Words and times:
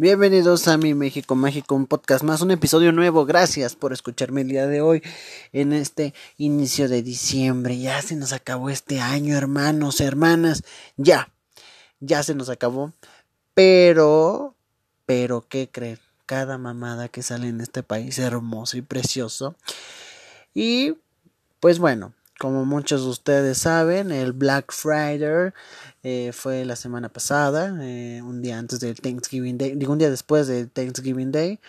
Bienvenidos 0.00 0.66
a 0.66 0.78
mi 0.78 0.94
México 0.94 1.34
Mágico, 1.34 1.74
un 1.74 1.86
podcast 1.86 2.24
más, 2.24 2.40
un 2.40 2.50
episodio 2.50 2.90
nuevo. 2.90 3.26
Gracias 3.26 3.76
por 3.76 3.92
escucharme 3.92 4.40
el 4.40 4.48
día 4.48 4.66
de 4.66 4.80
hoy 4.80 5.02
en 5.52 5.74
este 5.74 6.14
inicio 6.38 6.88
de 6.88 7.02
diciembre. 7.02 7.78
Ya 7.78 8.00
se 8.00 8.16
nos 8.16 8.32
acabó 8.32 8.70
este 8.70 8.98
año, 8.98 9.36
hermanos, 9.36 10.00
hermanas. 10.00 10.64
Ya, 10.96 11.30
ya 12.00 12.22
se 12.22 12.34
nos 12.34 12.48
acabó. 12.48 12.94
Pero, 13.52 14.54
pero, 15.04 15.46
¿qué 15.46 15.68
creen? 15.70 15.98
Cada 16.24 16.56
mamada 16.56 17.08
que 17.08 17.22
sale 17.22 17.48
en 17.48 17.60
este 17.60 17.82
país 17.82 18.18
hermoso 18.18 18.78
y 18.78 18.80
precioso. 18.80 19.54
Y, 20.54 20.94
pues 21.60 21.78
bueno, 21.78 22.14
como 22.40 22.64
muchos 22.64 23.02
de 23.02 23.10
ustedes 23.10 23.58
saben, 23.58 24.10
el 24.10 24.32
Black 24.32 24.72
Friday 24.72 25.52
eh, 26.02 26.32
fue 26.32 26.64
la 26.64 26.74
semana 26.74 27.10
pasada, 27.10 27.76
eh, 27.82 28.22
un 28.24 28.40
día 28.40 28.58
antes 28.58 28.80
del 28.80 28.98
Thanksgiving 28.98 29.58
Day, 29.58 29.74
digo 29.74 29.92
un 29.92 29.98
día 29.98 30.08
después 30.08 30.46
del 30.46 30.70
Thanksgiving 30.70 31.32
Day. 31.32 31.60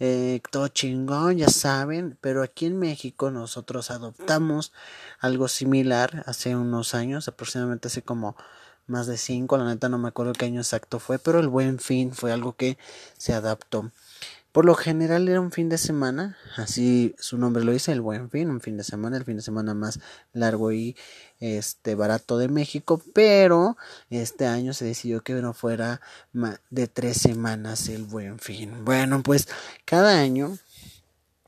Eh, 0.00 0.40
todo 0.50 0.68
chingón, 0.68 1.36
ya 1.36 1.50
saben, 1.50 2.16
pero 2.22 2.42
aquí 2.42 2.64
en 2.64 2.78
México 2.78 3.30
nosotros 3.30 3.90
adoptamos 3.90 4.72
algo 5.20 5.48
similar 5.48 6.24
hace 6.24 6.56
unos 6.56 6.94
años, 6.94 7.28
aproximadamente 7.28 7.88
hace 7.88 8.00
como 8.00 8.38
más 8.86 9.06
de 9.06 9.18
cinco, 9.18 9.58
la 9.58 9.66
neta 9.66 9.90
no 9.90 9.98
me 9.98 10.08
acuerdo 10.08 10.32
qué 10.32 10.46
año 10.46 10.62
exacto 10.62 10.98
fue, 10.98 11.18
pero 11.18 11.40
el 11.40 11.48
buen 11.48 11.78
fin 11.78 12.14
fue 12.14 12.32
algo 12.32 12.56
que 12.56 12.78
se 13.18 13.34
adaptó. 13.34 13.90
Por 14.56 14.64
lo 14.64 14.74
general 14.74 15.28
era 15.28 15.38
un 15.38 15.52
fin 15.52 15.68
de 15.68 15.76
semana, 15.76 16.38
así 16.56 17.14
su 17.18 17.36
nombre 17.36 17.62
lo 17.62 17.72
dice, 17.72 17.92
el 17.92 18.00
buen 18.00 18.30
fin, 18.30 18.48
un 18.48 18.62
fin 18.62 18.78
de 18.78 18.84
semana, 18.84 19.18
el 19.18 19.24
fin 19.26 19.36
de 19.36 19.42
semana 19.42 19.74
más 19.74 20.00
largo 20.32 20.72
y 20.72 20.96
este 21.40 21.94
barato 21.94 22.38
de 22.38 22.48
México, 22.48 23.02
pero 23.12 23.76
este 24.08 24.46
año 24.46 24.72
se 24.72 24.86
decidió 24.86 25.22
que 25.22 25.34
no 25.34 25.52
fuera 25.52 26.00
de 26.70 26.86
tres 26.88 27.18
semanas 27.18 27.90
el 27.90 28.04
buen 28.04 28.38
fin. 28.38 28.82
Bueno, 28.86 29.22
pues 29.22 29.46
cada 29.84 30.18
año 30.18 30.56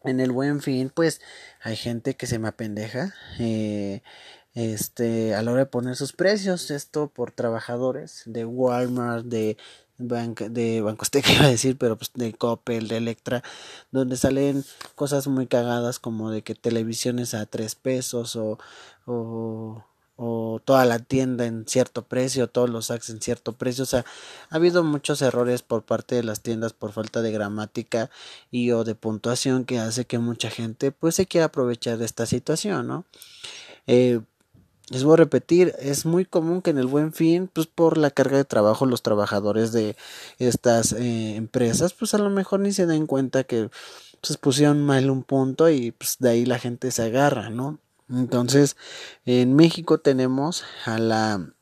en 0.04 0.20
el 0.20 0.30
buen 0.30 0.60
fin, 0.60 0.92
pues 0.94 1.22
hay 1.62 1.76
gente 1.76 2.14
que 2.14 2.26
se 2.26 2.38
me 2.38 2.48
apendeja. 2.48 3.14
Eh, 3.38 4.02
este, 4.52 5.34
a 5.34 5.42
la 5.42 5.52
hora 5.52 5.60
de 5.60 5.70
poner 5.70 5.96
sus 5.96 6.12
precios, 6.12 6.70
esto 6.70 7.08
por 7.08 7.30
trabajadores 7.30 8.22
de 8.26 8.44
Walmart, 8.44 9.24
de 9.24 9.56
de 9.98 10.80
Bancosteca 10.80 11.32
iba 11.32 11.46
a 11.46 11.50
decir, 11.50 11.76
pero 11.76 11.96
pues 11.96 12.12
de 12.14 12.32
Coppel, 12.32 12.88
de 12.88 12.96
Electra, 12.96 13.42
donde 13.90 14.16
salen 14.16 14.64
cosas 14.94 15.26
muy 15.26 15.46
cagadas 15.46 15.98
como 15.98 16.30
de 16.30 16.42
que 16.42 16.54
televisiones 16.54 17.34
a 17.34 17.46
tres 17.46 17.74
pesos 17.74 18.36
o, 18.36 18.58
o, 19.06 19.84
o 20.16 20.60
toda 20.64 20.84
la 20.84 20.98
tienda 20.98 21.46
en 21.46 21.66
cierto 21.66 22.02
precio, 22.02 22.48
todos 22.48 22.70
los 22.70 22.86
sacks 22.86 23.10
en 23.10 23.20
cierto 23.20 23.52
precio, 23.52 23.84
o 23.84 23.86
sea, 23.86 24.04
ha 24.50 24.56
habido 24.56 24.82
muchos 24.84 25.22
errores 25.22 25.62
por 25.62 25.82
parte 25.84 26.14
de 26.14 26.24
las 26.24 26.40
tiendas 26.40 26.72
por 26.72 26.92
falta 26.92 27.22
de 27.22 27.32
gramática 27.32 28.10
y 28.50 28.70
o 28.72 28.84
de 28.84 28.94
puntuación 28.94 29.64
que 29.64 29.78
hace 29.78 30.06
que 30.06 30.18
mucha 30.18 30.50
gente 30.50 30.92
pues 30.92 31.14
se 31.14 31.26
quiera 31.26 31.46
aprovechar 31.46 31.98
de 31.98 32.04
esta 32.04 32.26
situación, 32.26 32.86
¿no? 32.86 33.04
Eh, 33.86 34.20
les 34.90 35.04
voy 35.04 35.14
a 35.14 35.16
repetir, 35.16 35.74
es 35.78 36.06
muy 36.06 36.24
común 36.24 36.62
que 36.62 36.70
en 36.70 36.78
el 36.78 36.86
buen 36.86 37.12
fin, 37.12 37.48
pues 37.52 37.66
por 37.66 37.98
la 37.98 38.10
carga 38.10 38.36
de 38.36 38.44
trabajo, 38.44 38.86
los 38.86 39.02
trabajadores 39.02 39.72
de 39.72 39.96
estas 40.38 40.92
eh, 40.92 41.36
empresas, 41.36 41.92
pues 41.92 42.14
a 42.14 42.18
lo 42.18 42.30
mejor 42.30 42.60
ni 42.60 42.72
se 42.72 42.86
den 42.86 43.06
cuenta 43.06 43.44
que 43.44 43.70
pues 44.20 44.36
pusieron 44.38 44.84
mal 44.84 45.10
un 45.10 45.22
punto 45.22 45.68
y 45.68 45.92
pues 45.92 46.16
de 46.18 46.30
ahí 46.30 46.46
la 46.46 46.58
gente 46.58 46.90
se 46.90 47.02
agarra, 47.02 47.50
¿no? 47.50 47.78
Entonces, 48.08 48.76
en 49.26 49.54
México 49.54 49.98
tenemos 49.98 50.64
a 50.86 50.98
la 50.98 51.52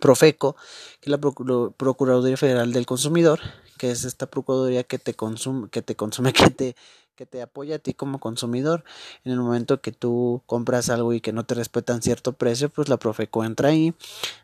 Profeco, 0.00 0.56
que 1.00 1.10
es 1.10 1.10
la 1.10 1.18
Procuraduría 1.18 2.36
Federal 2.36 2.72
del 2.72 2.86
Consumidor, 2.86 3.40
que 3.84 3.90
es 3.90 4.06
esta 4.06 4.24
procuraduría 4.24 4.82
que 4.84 4.98
te 4.98 5.12
consume, 5.12 5.68
que 5.68 5.82
te 5.82 5.94
consume, 5.94 6.32
que 6.32 6.48
te 6.48 6.76
que 7.16 7.26
te 7.26 7.42
apoya 7.42 7.76
a 7.76 7.78
ti 7.78 7.92
como 7.92 8.18
consumidor. 8.18 8.82
En 9.24 9.32
el 9.32 9.38
momento 9.38 9.82
que 9.82 9.92
tú 9.92 10.42
compras 10.46 10.88
algo 10.88 11.12
y 11.12 11.20
que 11.20 11.34
no 11.34 11.44
te 11.44 11.54
respetan 11.54 12.00
cierto 12.00 12.32
precio, 12.32 12.70
pues 12.70 12.88
la 12.88 12.96
Profeco 12.96 13.44
entra 13.44 13.68
ahí. 13.68 13.94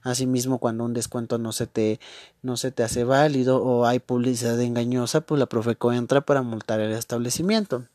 Asimismo, 0.02 0.58
cuando 0.58 0.84
un 0.84 0.92
descuento 0.92 1.38
no 1.38 1.52
se 1.52 1.66
te 1.66 2.00
no 2.42 2.58
se 2.58 2.70
te 2.70 2.82
hace 2.82 3.02
válido 3.02 3.62
o 3.64 3.86
hay 3.86 3.98
publicidad 3.98 4.60
engañosa, 4.60 5.22
pues 5.22 5.38
la 5.38 5.46
Profeco 5.46 5.90
entra 5.90 6.20
para 6.20 6.42
multar 6.42 6.80
el 6.80 6.92
establecimiento. 6.92 7.86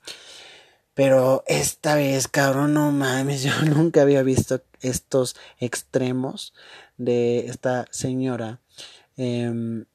Pero 0.96 1.44
esta 1.46 1.94
vez, 1.94 2.28
cabrón, 2.28 2.74
no 2.74 2.92
mames, 2.92 3.44
yo 3.44 3.54
nunca 3.66 4.02
había 4.02 4.24
visto 4.24 4.62
estos 4.82 5.36
extremos 5.60 6.56
de 6.98 7.46
esta 7.48 7.86
señora. 7.92 8.62
Eh, 9.16 9.86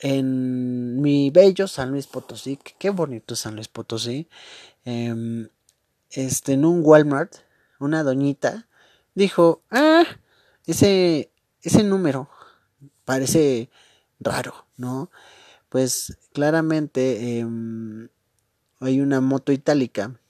en 0.00 1.00
mi 1.00 1.30
bello 1.30 1.68
San 1.68 1.90
Luis 1.90 2.06
Potosí, 2.06 2.58
qué 2.78 2.90
bonito 2.90 3.36
San 3.36 3.54
Luis 3.54 3.68
Potosí, 3.68 4.28
em, 4.84 5.48
este, 6.10 6.54
en 6.54 6.64
un 6.64 6.82
Walmart, 6.84 7.36
una 7.78 8.02
doñita 8.02 8.66
dijo, 9.14 9.62
ah, 9.70 10.04
ese, 10.66 11.32
ese 11.62 11.82
número 11.82 12.28
parece 13.04 13.70
raro, 14.20 14.66
¿no? 14.76 15.10
Pues 15.68 16.18
claramente 16.32 17.38
em, 17.38 18.08
hay 18.80 19.00
una 19.00 19.20
moto 19.20 19.52
itálica 19.52 20.20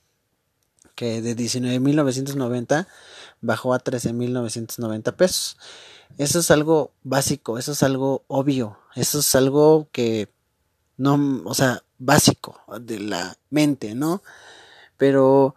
que 0.94 1.21
de 1.21 1.37
19.990 1.37 2.87
bajó 3.43 3.75
a 3.75 3.83
13.990 3.83 5.16
pesos. 5.16 5.59
Eso 6.16 6.38
es 6.38 6.50
algo 6.50 6.93
básico, 7.03 7.59
eso 7.59 7.72
es 7.72 7.83
algo 7.83 8.25
obvio, 8.28 8.78
eso 8.97 9.21
es 9.21 9.34
algo 9.34 9.89
que 9.93 10.29
no, 10.97 11.43
o 11.45 11.55
sea, 11.55 11.83
básico 11.99 12.61
de 12.81 12.99
la 12.99 13.37
mente, 13.51 13.95
¿no? 13.95 14.23
Pero 14.97 15.55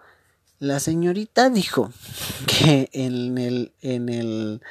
la 0.60 0.80
señorita 0.80 1.50
dijo 1.50 1.92
que 2.46 2.90
en 2.94 3.38
el, 3.38 3.74
en 3.82 4.10
el, 4.10 4.62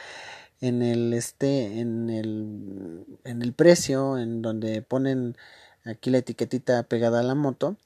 en 0.61 0.83
el, 0.83 1.13
este, 1.15 1.81
en 1.81 2.11
el, 2.11 3.05
en 3.25 3.43
el 3.43 3.53
precio, 3.53 4.19
en 4.19 4.43
donde 4.43 4.83
ponen 4.83 5.37
aquí 5.85 6.11
la 6.11 6.19
etiquetita 6.19 6.83
pegada 6.85 7.21
a 7.21 7.25
la 7.25 7.35
moto, 7.35 7.77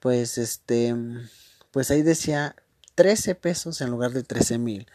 pues 0.00 0.36
este, 0.36 0.94
pues 1.70 1.90
ahí 1.90 2.02
decía 2.02 2.56
13 2.96 3.36
pesos 3.36 3.80
en 3.80 3.90
lugar 3.90 4.10
de 4.12 4.22
13 4.22 4.58
mil 4.58 4.86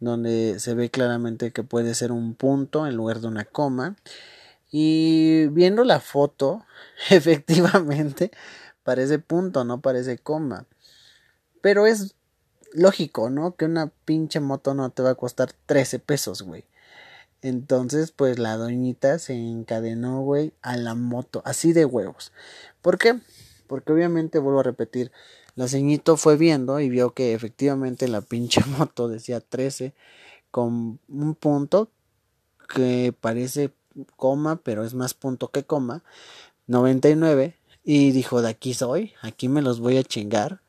donde 0.00 0.58
se 0.60 0.74
ve 0.74 0.90
claramente 0.90 1.52
que 1.52 1.62
puede 1.62 1.94
ser 1.94 2.12
un 2.12 2.34
punto 2.34 2.86
en 2.86 2.96
lugar 2.96 3.20
de 3.20 3.28
una 3.28 3.44
coma. 3.44 3.96
Y 4.70 5.46
viendo 5.48 5.84
la 5.84 6.00
foto, 6.00 6.64
efectivamente 7.10 8.30
parece 8.82 9.18
punto, 9.18 9.64
no 9.64 9.80
parece 9.80 10.18
coma. 10.18 10.66
Pero 11.60 11.86
es 11.86 12.14
lógico, 12.72 13.30
¿no? 13.30 13.56
Que 13.56 13.64
una 13.64 13.88
pinche 14.04 14.40
moto 14.40 14.74
no 14.74 14.90
te 14.90 15.02
va 15.02 15.10
a 15.10 15.14
costar 15.14 15.52
13 15.66 15.98
pesos, 15.98 16.42
güey. 16.42 16.64
Entonces, 17.42 18.12
pues 18.12 18.38
la 18.38 18.56
doñita 18.56 19.18
se 19.18 19.34
encadenó, 19.34 20.22
güey, 20.22 20.52
a 20.62 20.76
la 20.76 20.94
moto, 20.94 21.42
así 21.44 21.72
de 21.72 21.84
huevos. 21.84 22.32
¿Por 22.82 22.98
qué? 22.98 23.20
Porque 23.66 23.92
obviamente, 23.92 24.38
vuelvo 24.38 24.60
a 24.60 24.64
repetir, 24.64 25.12
la 25.54 25.68
ceñito 25.68 26.16
fue 26.16 26.36
viendo 26.36 26.80
y 26.80 26.88
vio 26.88 27.14
que 27.14 27.34
efectivamente 27.34 28.08
la 28.08 28.20
pinche 28.20 28.62
moto 28.78 29.08
decía 29.08 29.40
13 29.40 29.94
con 30.50 31.00
un 31.08 31.34
punto 31.34 31.90
que 32.68 33.14
parece 33.20 33.72
coma, 34.16 34.56
pero 34.56 34.84
es 34.84 34.94
más 34.94 35.14
punto 35.14 35.48
que 35.48 35.64
coma, 35.64 36.02
99 36.66 37.56
y 37.84 38.12
dijo, 38.12 38.42
de 38.42 38.48
aquí 38.48 38.74
soy, 38.74 39.12
aquí 39.22 39.48
me 39.48 39.62
los 39.62 39.80
voy 39.80 39.96
a 39.96 40.04
chingar. 40.04 40.60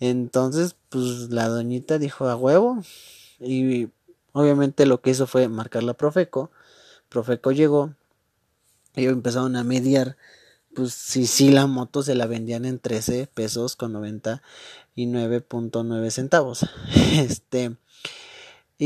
Entonces, 0.00 0.76
pues 0.88 1.30
la 1.30 1.48
doñita 1.48 1.98
dijo 1.98 2.28
a 2.28 2.36
huevo 2.36 2.82
y 3.40 3.88
obviamente 4.32 4.86
lo 4.86 5.00
que 5.00 5.10
hizo 5.10 5.26
fue 5.26 5.48
marcar 5.48 5.82
la 5.82 5.94
Profeco. 5.94 6.50
Profeco 7.08 7.52
llegó, 7.52 7.94
y 8.94 9.06
empezaron 9.06 9.56
a 9.56 9.64
mediar 9.64 10.16
pues 10.74 10.92
sí, 10.92 11.26
sí, 11.26 11.50
la 11.50 11.66
moto 11.66 12.02
se 12.02 12.14
la 12.14 12.26
vendían 12.26 12.64
en 12.64 12.78
13 12.78 13.28
pesos 13.32 13.76
con 13.76 13.92
99.9 13.94 16.10
centavos. 16.10 16.66
Este, 17.14 17.76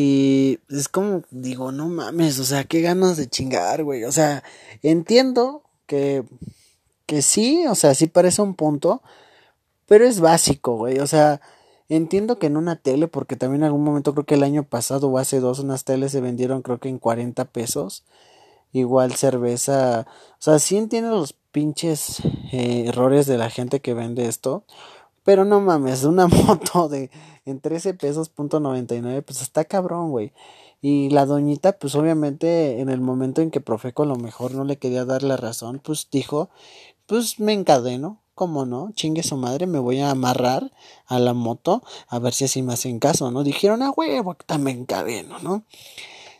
y 0.01 0.61
es 0.71 0.89
como, 0.89 1.23
digo, 1.33 1.73
no 1.73 1.89
mames, 1.89 2.39
o 2.39 2.45
sea, 2.45 2.63
qué 2.63 2.83
ganas 2.83 3.17
de 3.17 3.29
chingar, 3.29 3.83
güey. 3.83 4.05
O 4.05 4.13
sea, 4.13 4.45
entiendo 4.83 5.65
que, 5.87 6.23
que 7.07 7.21
sí, 7.21 7.67
o 7.67 7.75
sea, 7.75 7.95
sí 7.97 8.07
parece 8.07 8.41
un 8.41 8.55
punto, 8.55 9.03
pero 9.87 10.07
es 10.07 10.21
básico, 10.21 10.77
güey. 10.77 11.01
O 11.01 11.09
sea, 11.09 11.41
entiendo 11.89 12.39
que 12.39 12.47
en 12.47 12.57
una 12.57 12.77
tele, 12.77 13.09
porque 13.09 13.35
también 13.35 13.63
en 13.63 13.67
algún 13.67 13.83
momento 13.83 14.13
creo 14.15 14.25
que 14.25 14.37
el 14.37 14.45
año 14.45 14.63
pasado 14.63 15.09
o 15.09 15.19
hace 15.19 15.41
dos, 15.41 15.59
unas 15.59 15.83
teles 15.83 16.13
se 16.13 16.21
vendieron 16.21 16.63
creo 16.63 16.79
que 16.79 16.89
en 16.89 17.01
40 17.01 17.47
pesos. 17.47 18.05
Igual 18.73 19.17
cerveza, 19.17 20.07
o 20.35 20.43
sea, 20.43 20.61
sí 20.61 20.77
entiendo 20.77 21.11
los 21.11 21.33
pinches 21.33 22.21
eh, 22.53 22.85
errores 22.87 23.27
de 23.27 23.39
la 23.39 23.51
gente 23.51 23.81
que 23.81 23.95
vende 23.95 24.29
esto. 24.29 24.63
Pero 25.25 25.45
no 25.45 25.61
mames, 25.61 26.05
una 26.05 26.27
moto 26.29 26.89
de 26.89 27.11
en 27.51 27.61
13 27.61 27.95
pesos 27.95 28.29
punto 28.29 28.61
99, 28.61 29.23
pues 29.23 29.43
está 29.43 29.65
cabrón, 29.65 30.11
güey. 30.11 30.33
Y 30.81 31.11
la 31.11 31.27
doñita, 31.27 31.79
pues 31.79 31.95
obviamente 31.95 32.81
en 32.81 32.89
el 32.89 33.01
momento 33.01 33.43
en 33.43 33.51
que 33.51 33.61
Profeco 33.61 34.05
a 34.05 34.07
lo 34.07 34.17
mejor 34.17 34.55
no 34.55 34.65
le 34.65 34.79
quería 34.79 35.05
dar 35.05 35.23
la 35.23 35.37
razón, 35.37 35.81
pues 35.83 36.09
dijo, 36.11 36.51
pues 37.07 37.41
me 37.41 37.53
encadeno, 37.53 38.21
¿cómo 38.35 38.65
no? 38.67 38.93
Chingue 38.93 39.25
su 39.25 39.37
madre, 39.37 39.67
me 39.67 39.81
voy 39.81 39.99
a 39.99 40.11
amarrar 40.11 40.71
a 41.07 41.19
la 41.19 41.35
moto 41.35 41.83
a 42.09 42.19
ver 42.21 42.33
si 42.33 42.45
así 42.45 42.63
me 42.63 42.75
hacen 42.75 43.01
caso, 43.01 43.31
¿no? 43.33 43.43
Dijeron, 43.43 43.83
a 43.83 43.91
huevo, 43.91 44.37
también 44.47 44.81
encadeno, 44.81 45.41
¿no? 45.41 45.65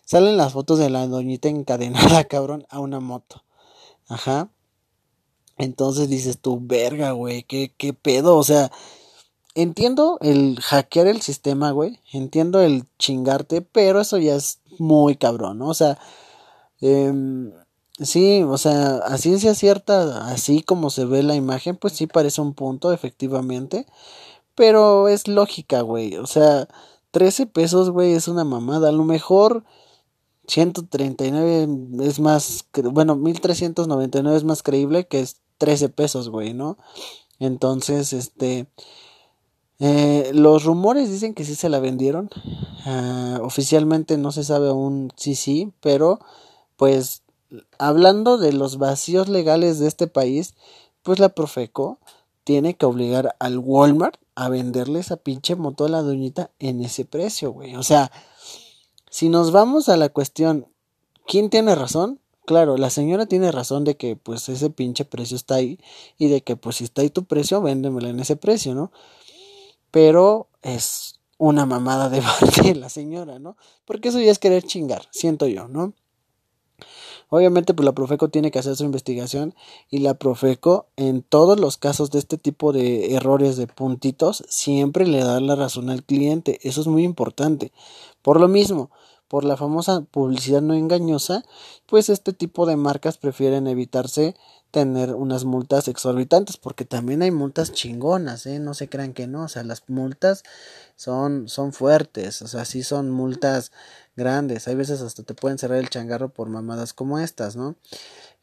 Salen 0.05 0.37
las 0.37 0.53
fotos 0.53 0.79
de 0.79 0.91
la 0.91 1.07
doñita 1.07 1.49
encadenada, 1.49 2.25
cabrón, 2.29 2.67
a 2.71 2.79
una 2.79 3.01
moto. 3.01 3.45
Ajá. 4.07 4.51
Entonces 5.57 6.09
dices 6.09 6.39
tú, 6.39 6.61
verga, 6.63 7.11
güey, 7.11 7.43
¿qué, 7.43 7.75
qué 7.77 7.93
pedo, 7.93 8.37
o 8.37 8.45
sea, 8.45 8.71
entiendo 9.63 10.19
el 10.21 10.61
hackear 10.61 11.07
el 11.09 11.21
sistema, 11.23 11.71
güey, 11.73 12.01
entiendo 12.13 12.61
el 12.61 12.85
chingarte, 12.99 13.63
pero 13.63 14.01
eso 14.01 14.19
ya 14.19 14.37
es 14.37 14.61
muy 14.79 15.17
cabrón, 15.17 15.59
¿no? 15.59 15.69
O 15.69 15.75
sea, 15.75 15.99
eh, 16.81 17.13
sí, 18.01 18.43
o 18.45 18.59
sea, 18.59 18.99
a 18.99 19.19
ciencia 19.19 19.55
cierta, 19.55 20.27
así 20.29 20.63
como 20.63 20.91
se 20.91 21.05
ve 21.05 21.23
la 21.23 21.35
imagen, 21.35 21.77
pues 21.77 21.95
sí 21.95 22.07
parece 22.07 22.41
un 22.41 22.55
punto, 22.55 22.93
efectivamente, 22.93 23.87
pero 24.55 25.09
es 25.09 25.29
lógica, 25.29 25.83
güey, 25.83 26.17
o 26.17 26.27
sea, 26.27 26.69
13 27.11 27.47
pesos, 27.47 27.91
güey, 27.91 28.13
es 28.13 28.29
una 28.29 28.45
mamada, 28.45 28.89
a 28.91 28.93
lo 28.93 29.05
mejor... 29.05 29.65
139 30.49 31.69
es 32.01 32.21
más, 32.21 32.65
bueno, 32.73 33.17
1399 33.17 34.35
es 34.35 34.45
más 34.45 34.63
creíble 34.63 35.07
que 35.07 35.21
es 35.21 35.43
13 35.59 35.91
pesos, 35.91 36.31
güey, 36.31 36.55
¿no? 36.55 36.79
Entonces, 37.39 38.13
este, 38.13 38.67
eh, 39.81 40.31
los 40.35 40.65
rumores 40.65 41.11
dicen 41.11 41.35
que 41.35 41.45
sí 41.45 41.55
se 41.55 41.69
la 41.69 41.79
vendieron. 41.79 42.31
Uh, 42.87 43.43
oficialmente 43.43 44.17
no 44.19 44.33
se 44.33 44.45
sabe 44.45 44.69
aún 44.69 45.13
si 45.17 45.35
sí, 45.35 45.73
pero 45.81 46.21
pues 46.77 47.23
hablando 47.79 48.39
de 48.39 48.53
los 48.53 48.79
vacíos 48.79 49.29
legales 49.29 49.79
de 49.79 49.89
este 49.89 50.07
país, 50.07 50.55
pues 51.03 51.19
la 51.19 51.31
Profeco 51.31 51.99
tiene 52.45 52.75
que 52.75 52.87
obligar 52.87 53.37
al 53.39 53.59
Walmart 53.59 54.19
a 54.35 54.49
venderle 54.49 55.01
esa 55.01 55.17
pinche 55.17 55.55
moto 55.57 55.85
a 55.85 55.89
la 55.89 56.03
doñita 56.03 56.51
en 56.59 56.83
ese 56.83 57.05
precio, 57.05 57.53
güey. 57.53 57.77
O 57.77 57.83
sea, 57.83 58.11
si 59.11 59.29
nos 59.29 59.53
vamos 59.53 59.89
a 59.89 59.97
la 59.97 60.09
cuestión, 60.09 60.67
¿quién 61.27 61.51
tiene 61.51 61.75
razón? 61.75 62.21
Claro, 62.47 62.79
la 62.79 62.89
señora 62.89 63.27
tiene 63.27 63.53
razón 63.53 63.85
de 63.85 63.97
que 63.97 64.17
pues 64.17 64.49
ese 64.49 64.71
pinche 64.71 65.05
precio 65.05 65.37
está 65.37 65.57
ahí 65.57 65.79
y 66.17 66.29
de 66.29 66.41
que 66.43 66.57
pues 66.57 66.77
si 66.77 66.85
está 66.85 67.03
ahí 67.03 67.11
tu 67.11 67.25
precio, 67.25 67.61
véndemela 67.61 68.09
en 68.09 68.21
ese 68.21 68.37
precio, 68.37 68.75
¿no? 68.75 68.91
Pero 69.91 70.49
es 70.63 71.21
una 71.39 71.67
mamada 71.67 72.09
de 72.09 72.21
parte 72.41 72.63
de 72.63 72.75
la 72.75 72.89
señora, 72.89 73.39
¿no? 73.39 73.57
Porque 73.85 74.09
eso 74.09 74.21
ya 74.21 74.31
es 74.31 74.39
querer 74.39 74.63
chingar, 74.63 75.07
siento 75.11 75.47
yo, 75.47 75.69
¿no? 75.69 75.95
Obviamente, 77.31 77.75
pues 77.75 77.85
la 77.85 77.93
Profeco 77.93 78.31
tiene 78.31 78.51
que 78.51 78.59
hacer 78.59 78.75
su 78.75 78.85
investigación 78.85 79.55
y 79.91 79.99
la 79.99 80.15
Profeco 80.15 80.87
en 80.97 81.23
todos 81.23 81.61
los 81.61 81.77
casos 81.77 82.11
de 82.11 82.19
este 82.19 82.39
tipo 82.39 82.73
de 82.73 83.15
errores 83.15 83.57
de 83.59 83.67
puntitos 83.67 84.45
siempre 84.49 85.07
le 85.07 85.23
da 85.23 85.39
la 85.41 85.55
razón 85.55 85.91
al 85.91 86.05
cliente. 86.05 86.59
Eso 86.63 86.81
es 86.81 86.87
muy 86.87 87.05
importante. 87.05 87.71
Por 88.23 88.41
lo 88.41 88.49
mismo, 88.49 88.91
por 89.29 89.45
la 89.45 89.59
famosa 89.59 90.01
publicidad 90.11 90.63
no 90.63 90.73
engañosa, 90.73 91.45
pues 91.85 92.09
este 92.09 92.33
tipo 92.33 92.65
de 92.65 92.77
marcas 92.77 93.19
prefieren 93.19 93.67
evitarse 93.67 94.35
tener 94.71 95.15
unas 95.15 95.45
multas 95.45 95.89
exorbitantes, 95.89 96.57
porque 96.57 96.85
también 96.85 97.23
hay 97.23 97.31
multas 97.31 97.73
chingonas, 97.73 98.47
¿eh? 98.47 98.59
No 98.59 98.75
se 98.75 98.89
crean 98.89 99.15
que 99.15 99.27
no, 99.27 99.45
o 99.45 99.49
sea, 99.49 99.65
las 99.65 99.89
multas 99.89 100.43
son, 100.97 101.49
son 101.49 101.73
fuertes, 101.73 102.43
o 102.43 102.49
sea, 102.49 102.65
sí 102.65 102.83
son 102.83 103.11
multas 103.11 103.73
grandes, 104.17 104.69
hay 104.69 104.75
veces 104.75 105.01
hasta 105.01 105.23
te 105.23 105.35
pueden 105.35 105.59
cerrar 105.59 105.79
el 105.79 105.91
changarro 105.91 106.29
por 106.31 106.49
mamadas 106.49 106.93
como 106.93 107.19
estas, 107.19 107.57
¿no? 107.57 107.77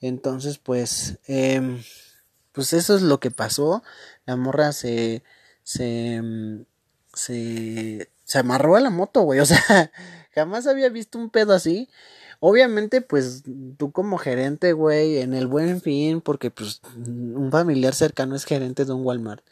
Entonces, 0.01 0.57
pues, 0.57 1.19
eh, 1.27 1.83
pues 2.53 2.73
eso 2.73 2.95
es 2.95 3.01
lo 3.01 3.19
que 3.19 3.31
pasó, 3.31 3.83
la 4.25 4.35
morra 4.35 4.71
se, 4.73 5.23
se, 5.63 6.21
se, 7.13 8.09
se 8.23 8.37
amarró 8.39 8.75
a 8.75 8.79
la 8.81 8.89
moto, 8.89 9.21
güey, 9.21 9.39
o 9.41 9.45
sea, 9.45 9.91
Jamás 10.35 10.67
había 10.67 10.89
visto 10.89 11.17
un 11.17 11.29
pedo 11.29 11.53
así. 11.53 11.89
Obviamente, 12.39 13.01
pues 13.01 13.43
tú 13.77 13.91
como 13.91 14.17
gerente, 14.17 14.73
güey, 14.73 15.17
en 15.19 15.33
el 15.33 15.47
buen 15.47 15.81
fin, 15.81 16.21
porque 16.21 16.51
pues 16.51 16.81
un 16.95 17.49
familiar 17.51 17.93
cercano 17.95 18.35
es 18.35 18.45
gerente 18.45 18.85
de 18.85 18.93
un 18.93 19.05
Walmart. 19.05 19.43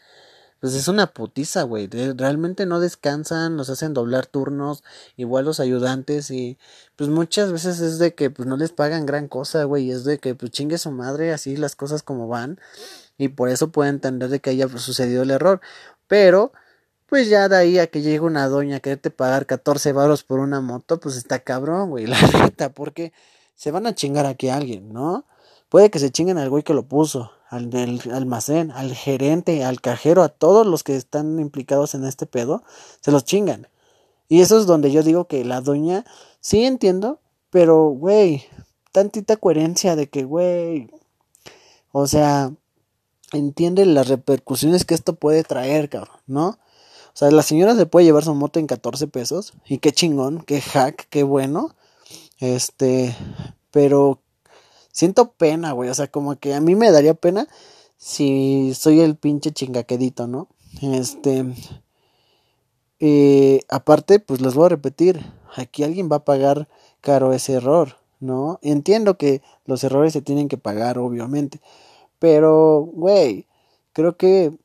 Pues 0.64 0.76
es 0.76 0.88
una 0.88 1.08
putiza, 1.08 1.64
güey. 1.64 1.90
Realmente 2.16 2.66
no 2.66 2.80
descansan, 2.80 3.58
nos 3.58 3.70
hacen 3.70 3.94
doblar 3.94 4.28
turnos, 4.28 4.82
igual 5.18 5.44
los 5.44 5.60
ayudantes 5.60 6.32
y 6.32 6.58
pues 6.96 7.10
muchas 7.10 7.52
veces 7.52 7.82
es 7.82 8.00
de 8.00 8.16
que 8.16 8.30
pues 8.30 8.48
no 8.48 8.56
les 8.56 8.72
pagan 8.72 9.06
gran 9.06 9.28
cosa, 9.28 9.66
güey. 9.66 9.92
Es 9.92 10.06
de 10.06 10.20
que 10.20 10.36
pues 10.36 10.52
chingue 10.52 10.78
su 10.78 10.92
madre, 10.92 11.34
así 11.34 11.58
las 11.58 11.76
cosas 11.76 12.02
como 12.02 12.30
van. 12.30 12.62
Y 13.18 13.28
por 13.28 13.50
eso 13.50 13.72
puede 13.72 13.90
entender 13.90 14.30
de 14.30 14.40
que 14.40 14.52
haya 14.52 14.70
sucedido 14.70 15.24
el 15.24 15.32
error. 15.32 15.60
Pero 16.08 16.54
pues 17.14 17.30
ya 17.30 17.48
de 17.48 17.56
ahí 17.56 17.78
a 17.78 17.86
que 17.86 18.02
llegue 18.02 18.22
una 18.22 18.48
doña 18.48 18.78
a 18.78 18.80
quererte 18.80 19.12
pagar 19.12 19.46
14 19.46 19.94
varos 19.94 20.24
por 20.24 20.40
una 20.40 20.62
moto, 20.62 21.00
pues 21.00 21.16
está 21.16 21.38
cabrón, 21.44 21.92
güey, 21.92 22.08
la 22.08 22.20
neta, 22.20 22.70
porque 22.74 23.14
se 23.54 23.70
van 23.70 23.86
a 23.86 23.94
chingar 23.94 24.26
aquí 24.26 24.50
a 24.50 24.56
alguien, 24.56 24.92
¿no? 24.92 25.24
Puede 25.70 25.92
que 25.92 26.00
se 26.00 26.10
chinguen 26.10 26.40
al 26.40 26.50
güey 26.50 26.64
que 26.64 26.74
lo 26.74 26.88
puso, 26.88 27.30
al 27.52 27.70
del 27.70 28.02
almacén, 28.12 28.72
al 28.72 28.96
gerente, 28.96 29.64
al 29.64 29.80
cajero, 29.80 30.24
a 30.24 30.30
todos 30.30 30.66
los 30.66 30.82
que 30.82 30.96
están 30.96 31.40
implicados 31.40 31.94
en 31.94 32.04
este 32.04 32.26
pedo, 32.26 32.64
se 33.00 33.12
los 33.12 33.26
chingan. 33.26 33.68
Y 34.28 34.42
eso 34.42 34.58
es 34.58 34.66
donde 34.66 34.92
yo 34.92 35.04
digo 35.04 35.28
que 35.28 35.46
la 35.46 35.62
doña, 35.62 36.06
sí 36.40 36.66
entiendo, 36.66 37.20
pero, 37.52 37.90
güey, 37.90 38.44
tantita 38.92 39.38
coherencia 39.38 39.96
de 39.96 40.10
que, 40.10 40.24
güey, 40.24 40.90
o 41.92 42.08
sea, 42.08 42.52
entiende 43.34 43.86
las 43.86 44.08
repercusiones 44.08 44.84
que 44.84 44.96
esto 44.96 45.14
puede 45.14 45.44
traer, 45.44 45.90
cabrón, 45.90 46.18
¿no? 46.26 46.58
O 47.14 47.16
sea, 47.16 47.30
la 47.30 47.44
señora 47.44 47.76
se 47.76 47.86
puede 47.86 48.06
llevar 48.06 48.24
su 48.24 48.34
moto 48.34 48.60
en 48.60 48.66
14 48.66 49.08
pesos. 49.08 49.54
Y 49.68 49.78
qué 49.78 49.92
chingón, 49.92 50.42
qué 50.42 50.62
hack, 50.62 51.08
qué 51.10 51.22
bueno. 51.22 51.76
Este, 52.40 53.16
pero 53.70 54.20
siento 54.92 55.34
pena, 55.34 55.74
güey. 55.74 55.90
O 55.90 55.94
sea, 55.94 56.08
como 56.08 56.36
que 56.38 56.56
a 56.56 56.62
mí 56.62 56.76
me 56.76 56.92
daría 56.92 57.14
pena 57.14 57.48
si 57.98 58.74
soy 58.74 59.02
el 59.02 59.16
pinche 59.16 59.52
chingaquedito, 59.52 60.28
¿no? 60.28 60.48
Este. 60.82 61.46
Eh, 63.00 63.62
aparte, 63.70 64.20
pues 64.20 64.42
les 64.42 64.56
voy 64.56 64.66
a 64.66 64.70
repetir. 64.70 65.24
Aquí 65.56 65.84
alguien 65.84 66.10
va 66.12 66.18
a 66.18 66.26
pagar 66.26 66.68
caro 67.02 67.34
ese 67.34 67.54
error, 67.54 67.98
¿no? 68.20 68.60
Entiendo 68.64 69.18
que 69.18 69.44
los 69.66 69.84
errores 69.84 70.14
se 70.14 70.22
tienen 70.22 70.48
que 70.48 70.58
pagar, 70.58 70.98
obviamente. 70.98 71.62
Pero, 72.18 72.90
güey, 72.92 73.46
creo 73.92 74.18
que, 74.18 74.58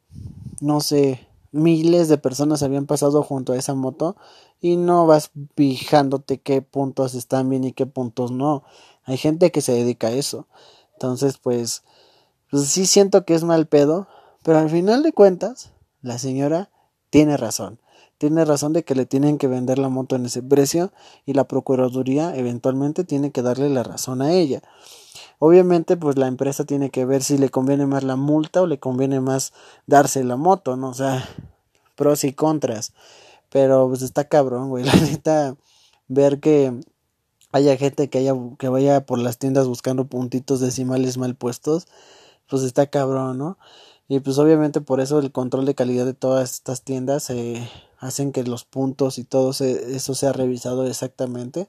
no 0.61 0.81
sé, 0.81 1.28
miles 1.53 2.09
de 2.09 2.19
personas 2.19 2.63
habían 2.63 2.87
pasado 2.87 3.23
junto 3.23 3.53
a 3.53 3.57
esa 3.57 3.75
moto 3.75 4.17
y 4.61 4.77
no 4.77 5.07
vas 5.07 5.31
fijándote 5.57 6.41
qué 6.41 6.63
puntos 6.63 7.15
están 7.15 7.49
bien 7.49 7.65
y 7.65 7.73
qué 7.73 7.87
puntos 7.87 8.31
no. 8.31 8.65
Hay 9.05 9.17
gente 9.17 9.51
que 9.51 9.61
se 9.61 9.73
dedica 9.73 10.09
a 10.09 10.13
eso. 10.13 10.47
Entonces, 10.95 11.39
pues, 11.39 11.83
pues 12.51 12.69
sí 12.69 12.87
siento 12.87 13.25
que 13.25 13.35
es 13.35 13.45
mal 13.45 13.67
pedo, 13.67 14.09
pero 14.43 14.59
al 14.59 14.69
final 14.69 15.03
de 15.03 15.13
cuentas, 15.13 15.73
la 16.03 16.19
señora 16.19 16.71
tiene 17.11 17.37
razón. 17.37 17.81
Tiene 18.19 18.45
razón 18.45 18.73
de 18.73 18.83
que 18.83 18.97
le 18.97 19.07
tienen 19.07 19.39
que 19.39 19.47
vender 19.47 19.79
la 19.79 19.89
moto 19.89 20.17
en 20.17 20.27
ese 20.27 20.43
precio 20.43 20.93
y 21.25 21.35
la 21.35 21.45
Procuraduría 21.45 22.35
eventualmente 22.37 23.05
tiene 23.05 23.31
que 23.31 23.43
darle 23.43 23.71
la 23.71 23.85
razón 23.85 24.23
a 24.23 24.33
ella. 24.33 24.61
Obviamente, 25.39 25.97
pues 25.97 26.19
la 26.19 26.27
empresa 26.27 26.65
tiene 26.65 26.91
que 26.91 27.05
ver 27.05 27.23
si 27.23 27.39
le 27.39 27.51
conviene 27.51 27.87
más 27.87 28.05
la 28.05 28.17
multa 28.17 28.63
o 28.63 28.67
le 28.67 28.79
conviene 28.79 29.21
más 29.21 29.53
darse 29.87 30.25
la 30.25 30.37
moto, 30.37 30.77
¿no? 30.77 30.89
O 30.91 30.95
sea, 30.95 31.29
pros 31.97 32.25
y 32.25 32.33
contras. 32.33 32.93
Pero 33.51 33.89
pues 33.89 34.03
está 34.03 34.25
cabrón, 34.29 34.69
güey. 34.71 34.85
La 34.85 34.95
neta, 34.95 35.57
ver 36.09 36.41
que 36.41 36.73
haya 37.53 37.77
gente 37.77 38.11
que 38.11 38.19
haya 38.19 38.35
que 38.59 38.69
vaya 38.69 39.07
por 39.07 39.19
las 39.19 39.39
tiendas 39.39 39.67
buscando 39.67 40.07
puntitos 40.07 40.61
decimales 40.61 41.19
mal 41.19 41.35
puestos, 41.35 41.87
pues 42.49 42.63
está 42.63 42.87
cabrón, 42.89 43.39
¿no? 43.39 43.59
Y 44.09 44.21
pues 44.21 44.39
obviamente 44.39 44.81
por 44.81 45.01
eso 45.01 45.19
el 45.19 45.33
control 45.33 45.67
de 45.67 45.75
calidad 45.75 46.07
de 46.07 46.15
todas 46.15 46.53
estas 46.55 46.83
tiendas 46.83 47.29
eh, 47.31 47.69
hacen 47.99 48.33
que 48.33 48.43
los 48.45 48.65
puntos 48.65 49.19
y 49.19 49.25
todo 49.25 49.51
eso 49.51 50.15
sea 50.15 50.33
revisado 50.33 50.87
exactamente 50.87 51.69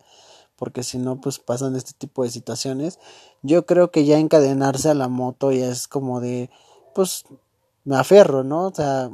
porque 0.59 0.83
si 0.83 0.97
no, 0.97 1.21
pues 1.21 1.39
pasan 1.39 1.75
este 1.77 1.93
tipo 1.97 2.23
de 2.23 2.29
situaciones. 2.29 2.99
Yo 3.41 3.65
creo 3.65 3.91
que 3.91 4.05
ya 4.05 4.19
encadenarse 4.19 4.89
a 4.89 4.93
la 4.93 5.07
moto 5.07 5.51
ya 5.53 5.69
es 5.69 5.87
como 5.87 6.19
de, 6.19 6.49
pues, 6.93 7.23
me 7.85 7.95
aferro, 7.95 8.43
¿no? 8.43 8.67
O 8.67 8.75
sea, 8.75 9.09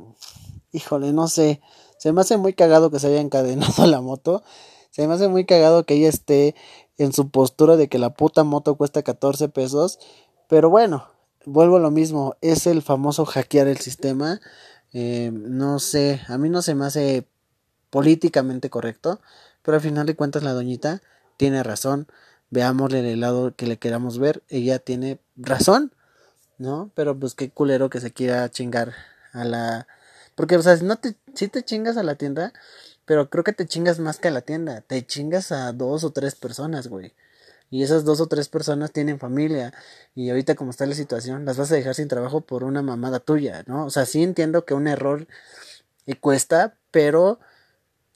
híjole, 0.72 1.14
no 1.14 1.28
sé, 1.28 1.62
se 1.98 2.12
me 2.12 2.22
hace 2.22 2.38
muy 2.38 2.54
cagado 2.54 2.92
que 2.92 3.00
se 3.00 3.08
haya 3.08 3.22
encadenado 3.22 3.84
a 3.84 3.88
la 3.88 4.02
moto, 4.02 4.44
se 4.92 5.08
me 5.08 5.14
hace 5.14 5.28
muy 5.28 5.46
cagado 5.46 5.86
que 5.86 5.94
ella 5.96 6.10
esté 6.10 6.56
en 6.98 7.14
su 7.14 7.30
postura 7.30 7.78
de 7.78 7.90
que 7.90 8.00
la 8.00 8.14
puta 8.14 8.44
moto 8.44 8.76
cuesta 8.76 9.04
14 9.04 9.50
pesos, 9.50 10.00
pero 10.48 10.70
bueno, 10.70 11.08
vuelvo 11.46 11.78
a 11.78 11.80
lo 11.80 11.92
mismo, 11.92 12.36
es 12.42 12.68
el 12.68 12.82
famoso 12.82 13.26
hackear 13.26 13.68
el 13.68 13.78
sistema, 13.78 14.42
eh, 14.94 15.32
no 15.34 15.80
sé, 15.80 16.22
a 16.28 16.38
mí 16.38 16.50
no 16.50 16.62
se 16.62 16.76
me 16.76 16.86
hace 16.86 17.28
políticamente 17.90 18.70
correcto, 18.70 19.20
Pero 19.62 19.76
al 19.78 19.82
final 19.82 20.06
de 20.06 20.16
cuentas 20.16 20.44
la 20.44 20.54
doñita 20.54 21.02
tiene 21.38 21.64
razón. 21.64 22.08
Veámosle 22.50 23.12
el 23.12 23.20
lado 23.20 23.56
que 23.56 23.68
le 23.68 23.78
queramos 23.78 24.20
ver. 24.20 24.44
Ella 24.50 24.80
tiene 24.80 25.20
razón. 25.36 25.92
¿No? 26.58 26.90
Pero 26.96 27.20
pues 27.20 27.36
qué 27.36 27.50
culero 27.50 27.90
que 27.90 28.00
se 28.00 28.14
quiera 28.14 28.50
chingar 28.50 28.94
a 29.34 29.44
la... 29.44 29.88
Porque, 30.36 30.56
o 30.56 30.62
sea, 30.62 30.76
no 30.78 30.98
te, 30.98 31.16
si 31.34 31.48
te 31.48 31.64
chingas 31.64 31.98
a 31.98 32.04
la 32.04 32.16
tienda, 32.16 32.54
pero 33.06 33.30
creo 33.30 33.44
que 33.44 33.54
te 33.54 33.66
chingas 33.66 34.00
más 34.00 34.20
que 34.20 34.30
a 34.30 34.32
la 34.32 34.42
tienda. 34.42 34.82
Te 34.82 35.06
chingas 35.06 35.52
a 35.52 35.72
dos 35.74 36.04
o 36.04 36.12
tres 36.12 36.36
personas, 36.36 36.88
güey. 36.88 37.14
Y 37.70 37.84
esas 37.84 38.06
dos 38.06 38.22
o 38.22 38.28
tres 38.28 38.48
personas 38.48 38.92
tienen 38.92 39.20
familia. 39.20 39.74
Y 40.14 40.30
ahorita 40.30 40.56
como 40.56 40.72
está 40.72 40.86
la 40.86 40.96
situación, 40.96 41.46
las 41.46 41.58
vas 41.58 41.72
a 41.72 41.76
dejar 41.76 41.96
sin 41.96 42.08
trabajo 42.08 42.42
por 42.42 42.64
una 42.64 42.82
mamada 42.82 43.20
tuya, 43.20 43.64
¿no? 43.68 43.86
O 43.86 43.90
sea, 43.90 44.06
sí 44.06 44.24
entiendo 44.24 44.66
que 44.66 44.74
un 44.74 44.88
error 44.88 45.28
y 46.06 46.14
cuesta, 46.16 46.78
pero 46.92 47.40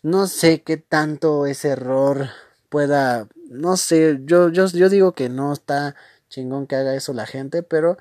no 0.03 0.27
sé 0.27 0.61
qué 0.61 0.77
tanto 0.77 1.45
ese 1.45 1.69
error 1.69 2.29
pueda, 2.69 3.27
no 3.49 3.77
sé, 3.77 4.19
yo, 4.23 4.49
yo, 4.49 4.67
yo 4.67 4.89
digo 4.89 5.13
que 5.13 5.29
no 5.29 5.53
está 5.53 5.95
chingón 6.29 6.67
que 6.67 6.75
haga 6.75 6.95
eso 6.95 7.13
la 7.13 7.25
gente, 7.25 7.63
pero 7.63 7.97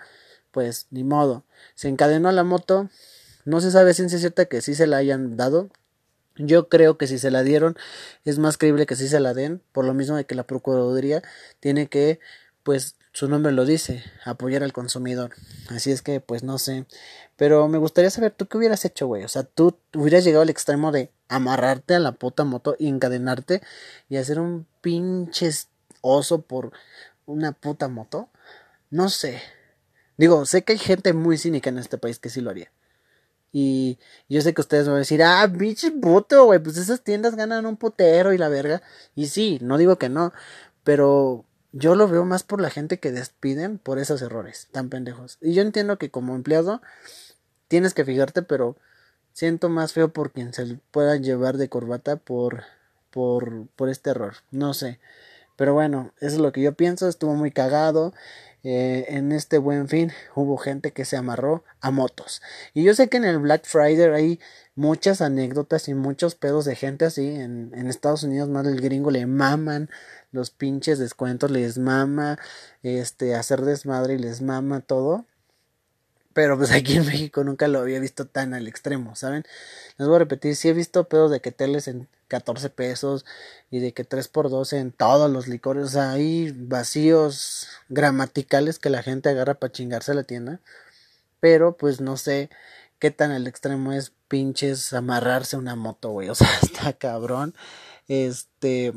pues 0.50 0.86
ni 0.90 1.04
modo. 1.04 1.44
Se 1.74 1.88
encadenó 1.88 2.30
la 2.32 2.44
moto, 2.44 2.90
no 3.44 3.60
se 3.60 3.70
sabe 3.70 3.94
ciencia 3.94 4.18
cierta 4.18 4.46
que 4.46 4.60
sí 4.60 4.74
se 4.74 4.86
la 4.86 4.98
hayan 4.98 5.36
dado. 5.36 5.70
Yo 6.36 6.68
creo 6.68 6.98
que 6.98 7.06
si 7.06 7.18
se 7.18 7.30
la 7.30 7.42
dieron 7.42 7.76
es 8.24 8.38
más 8.38 8.58
creíble 8.58 8.86
que 8.86 8.96
sí 8.96 9.08
se 9.08 9.20
la 9.20 9.34
den, 9.34 9.62
por 9.72 9.84
lo 9.84 9.94
mismo 9.94 10.16
de 10.16 10.24
que 10.24 10.34
la 10.36 10.46
Procuraduría 10.46 11.22
tiene 11.60 11.88
que, 11.88 12.20
pues 12.68 12.96
su 13.12 13.30
nombre 13.30 13.50
lo 13.52 13.64
dice, 13.64 14.04
apoyar 14.26 14.62
al 14.62 14.74
consumidor. 14.74 15.30
Así 15.70 15.90
es 15.90 16.02
que, 16.02 16.20
pues 16.20 16.42
no 16.42 16.58
sé. 16.58 16.84
Pero 17.34 17.66
me 17.66 17.78
gustaría 17.78 18.10
saber, 18.10 18.32
¿tú 18.32 18.46
qué 18.46 18.58
hubieras 18.58 18.84
hecho, 18.84 19.06
güey? 19.06 19.24
O 19.24 19.28
sea, 19.28 19.42
tú 19.44 19.78
hubieras 19.94 20.22
llegado 20.22 20.42
al 20.42 20.50
extremo 20.50 20.92
de 20.92 21.10
amarrarte 21.28 21.94
a 21.94 21.98
la 21.98 22.12
puta 22.12 22.44
moto 22.44 22.76
y 22.78 22.88
encadenarte 22.88 23.62
y 24.10 24.18
hacer 24.18 24.38
un 24.38 24.66
pinche 24.82 25.48
oso 26.02 26.42
por 26.42 26.72
una 27.24 27.52
puta 27.52 27.88
moto. 27.88 28.28
No 28.90 29.08
sé. 29.08 29.40
Digo, 30.18 30.44
sé 30.44 30.62
que 30.62 30.74
hay 30.74 30.78
gente 30.78 31.14
muy 31.14 31.38
cínica 31.38 31.70
en 31.70 31.78
este 31.78 31.96
país 31.96 32.18
que 32.18 32.28
sí 32.28 32.42
lo 32.42 32.50
haría. 32.50 32.70
Y 33.50 33.98
yo 34.28 34.42
sé 34.42 34.52
que 34.52 34.60
ustedes 34.60 34.86
van 34.86 34.96
a 34.96 34.98
decir, 34.98 35.22
ah, 35.22 35.50
pinche 35.58 35.90
puto, 35.90 36.44
güey, 36.44 36.58
pues 36.58 36.76
esas 36.76 37.00
tiendas 37.00 37.34
ganan 37.34 37.64
un 37.64 37.78
potero 37.78 38.34
y 38.34 38.36
la 38.36 38.50
verga. 38.50 38.82
Y 39.14 39.28
sí, 39.28 39.58
no 39.62 39.78
digo 39.78 39.96
que 39.96 40.10
no, 40.10 40.34
pero 40.84 41.46
yo 41.72 41.94
lo 41.94 42.08
veo 42.08 42.24
más 42.24 42.42
por 42.42 42.60
la 42.60 42.70
gente 42.70 42.98
que 42.98 43.12
despiden 43.12 43.78
por 43.78 43.98
esos 43.98 44.22
errores 44.22 44.68
tan 44.72 44.88
pendejos. 44.88 45.38
Y 45.40 45.54
yo 45.54 45.62
entiendo 45.62 45.98
que 45.98 46.10
como 46.10 46.34
empleado 46.34 46.80
tienes 47.68 47.94
que 47.94 48.04
fijarte, 48.04 48.42
pero 48.42 48.76
siento 49.32 49.68
más 49.68 49.92
feo 49.92 50.12
por 50.12 50.32
quien 50.32 50.52
se 50.52 50.78
pueda 50.90 51.16
llevar 51.16 51.58
de 51.58 51.68
corbata 51.68 52.16
por, 52.16 52.64
por, 53.10 53.68
por 53.76 53.88
este 53.88 54.10
error. 54.10 54.34
No 54.50 54.74
sé. 54.74 54.98
Pero 55.56 55.74
bueno, 55.74 56.12
eso 56.20 56.36
es 56.36 56.40
lo 56.40 56.52
que 56.52 56.62
yo 56.62 56.74
pienso. 56.74 57.08
Estuvo 57.08 57.34
muy 57.34 57.50
cagado. 57.50 58.14
Eh, 58.64 59.06
en 59.08 59.30
este 59.30 59.58
buen 59.58 59.88
fin 59.88 60.10
hubo 60.34 60.56
gente 60.56 60.92
que 60.92 61.04
se 61.04 61.16
amarró 61.16 61.62
a 61.80 61.90
motos. 61.90 62.42
Y 62.74 62.82
yo 62.82 62.94
sé 62.94 63.08
que 63.08 63.16
en 63.16 63.24
el 63.24 63.38
Black 63.38 63.64
Friday 63.64 64.12
hay 64.12 64.40
muchas 64.74 65.20
anécdotas 65.20 65.88
y 65.88 65.94
muchos 65.94 66.34
pedos 66.34 66.64
de 66.64 66.74
gente 66.74 67.04
así. 67.04 67.28
En, 67.28 67.72
en 67.74 67.86
Estados 67.86 68.24
Unidos 68.24 68.48
más 68.48 68.66
el 68.66 68.80
gringo 68.80 69.10
le 69.10 69.26
maman 69.26 69.90
los 70.32 70.50
pinches 70.50 70.98
descuentos, 70.98 71.50
les 71.50 71.78
mama 71.78 72.38
este 72.82 73.34
hacer 73.34 73.62
desmadre 73.62 74.14
y 74.14 74.18
les 74.18 74.42
mama 74.42 74.80
todo. 74.80 75.24
Pero 76.32 76.56
pues 76.56 76.70
aquí 76.72 76.96
en 76.96 77.06
México 77.06 77.42
nunca 77.44 77.68
lo 77.68 77.80
había 77.80 78.00
visto 78.00 78.26
tan 78.26 78.54
al 78.54 78.68
extremo, 78.68 79.16
¿saben? 79.16 79.44
Les 79.96 80.06
voy 80.06 80.16
a 80.16 80.20
repetir, 80.20 80.54
sí 80.56 80.68
he 80.68 80.72
visto 80.72 81.08
pedos 81.08 81.30
de 81.30 81.40
que 81.40 81.52
teles 81.52 81.88
en 81.88 82.08
14 82.28 82.70
pesos 82.70 83.24
y 83.70 83.80
de 83.80 83.92
que 83.92 84.04
3 84.04 84.28
por 84.28 84.50
12 84.50 84.78
en 84.78 84.92
todos 84.92 85.30
los 85.30 85.48
licores. 85.48 85.84
O 85.84 85.88
sea, 85.88 86.12
hay 86.12 86.52
vacíos 86.52 87.68
gramaticales 87.88 88.78
que 88.78 88.90
la 88.90 89.02
gente 89.02 89.28
agarra 89.30 89.54
para 89.54 89.72
chingarse 89.72 90.14
la 90.14 90.24
tienda. 90.24 90.60
Pero 91.40 91.76
pues 91.76 92.00
no 92.00 92.16
sé 92.16 92.50
qué 92.98 93.10
tan 93.10 93.30
al 93.32 93.46
extremo 93.46 93.92
es 93.92 94.12
pinches 94.28 94.92
amarrarse 94.92 95.56
una 95.56 95.76
moto, 95.76 96.10
güey. 96.10 96.28
O 96.30 96.34
sea, 96.34 96.48
está 96.62 96.92
cabrón. 96.92 97.54
Este, 98.08 98.92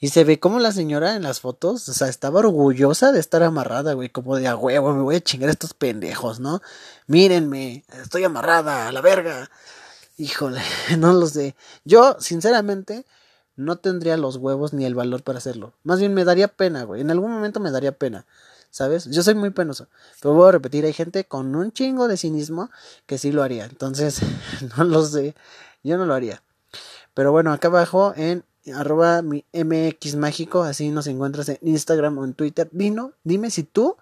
y 0.00 0.08
se 0.08 0.24
ve 0.24 0.40
como 0.40 0.58
la 0.60 0.72
señora 0.72 1.14
en 1.14 1.22
las 1.22 1.40
fotos, 1.40 1.86
o 1.88 1.92
sea, 1.92 2.08
estaba 2.08 2.40
orgullosa 2.40 3.12
de 3.12 3.20
estar 3.20 3.42
amarrada, 3.42 3.92
güey, 3.92 4.08
como 4.08 4.36
de 4.36 4.48
a 4.48 4.56
huevo, 4.56 4.94
me 4.94 5.02
voy 5.02 5.16
a 5.16 5.20
chingar 5.20 5.50
a 5.50 5.52
estos 5.52 5.74
pendejos, 5.74 6.40
¿no? 6.40 6.62
Mírenme, 7.06 7.84
estoy 8.02 8.24
amarrada, 8.24 8.88
a 8.88 8.92
la 8.92 9.02
verga. 9.02 9.50
Híjole, 10.16 10.62
no 10.98 11.12
lo 11.12 11.26
sé. 11.26 11.54
Yo, 11.84 12.16
sinceramente, 12.18 13.04
no 13.56 13.76
tendría 13.76 14.16
los 14.16 14.36
huevos 14.36 14.72
ni 14.72 14.86
el 14.86 14.94
valor 14.94 15.22
para 15.22 15.38
hacerlo. 15.38 15.74
Más 15.82 16.00
bien 16.00 16.14
me 16.14 16.24
daría 16.24 16.48
pena, 16.48 16.84
güey. 16.84 17.02
En 17.02 17.10
algún 17.10 17.30
momento 17.30 17.60
me 17.60 17.70
daría 17.70 17.92
pena. 17.92 18.26
¿Sabes? 18.70 19.06
Yo 19.06 19.22
soy 19.22 19.34
muy 19.34 19.50
penoso. 19.50 19.88
Pero 20.22 20.32
voy 20.32 20.48
a 20.48 20.52
repetir, 20.52 20.84
hay 20.84 20.92
gente 20.92 21.24
con 21.24 21.54
un 21.56 21.72
chingo 21.72 22.08
de 22.08 22.16
cinismo 22.16 22.70
que 23.06 23.18
sí 23.18 23.32
lo 23.32 23.42
haría. 23.42 23.66
Entonces, 23.66 24.20
no 24.76 24.84
lo 24.84 25.04
sé. 25.04 25.34
Yo 25.82 25.98
no 25.98 26.06
lo 26.06 26.14
haría. 26.14 26.42
Pero 27.12 27.32
bueno, 27.32 27.52
acá 27.52 27.68
abajo 27.68 28.14
en 28.16 28.44
arroba 28.70 29.22
mi 29.22 29.44
mx 29.52 30.16
mágico, 30.16 30.62
así 30.62 30.90
nos 30.90 31.06
encuentras 31.06 31.48
en 31.48 31.58
Instagram 31.62 32.18
o 32.18 32.24
en 32.24 32.34
Twitter. 32.34 32.68
Vino, 32.72 33.12
dime 33.24 33.50
si 33.50 33.62
tú, 33.62 33.96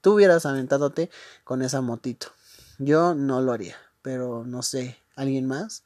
tú 0.00 0.14
hubieras 0.14 0.46
aventadote 0.46 1.10
con 1.44 1.62
esa 1.62 1.80
motito. 1.80 2.28
Yo 2.78 3.14
no 3.14 3.40
lo 3.40 3.52
haría, 3.52 3.76
pero 4.02 4.44
no 4.44 4.62
sé, 4.62 4.98
alguien 5.16 5.46
más. 5.46 5.84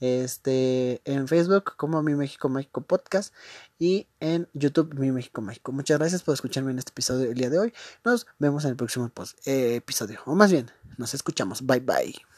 Este, 0.00 1.00
en 1.04 1.28
Facebook 1.28 1.76
como 1.76 2.02
Mi 2.02 2.14
México 2.14 2.48
Mágico 2.48 2.82
Podcast 2.82 3.32
y 3.78 4.08
en 4.20 4.48
YouTube 4.52 4.94
Mi 4.98 5.12
México 5.12 5.40
Mágico. 5.40 5.72
Muchas 5.72 5.98
gracias 5.98 6.22
por 6.22 6.34
escucharme 6.34 6.72
en 6.72 6.78
este 6.78 6.90
episodio 6.90 7.28
del 7.28 7.38
día 7.38 7.50
de 7.50 7.58
hoy. 7.58 7.72
Nos 8.04 8.26
vemos 8.38 8.64
en 8.64 8.70
el 8.70 8.76
próximo 8.76 9.10
eh, 9.44 9.76
episodio, 9.76 10.20
o 10.26 10.34
más 10.34 10.50
bien, 10.50 10.70
nos 10.98 11.14
escuchamos. 11.14 11.64
Bye 11.64 11.80
bye. 11.80 12.33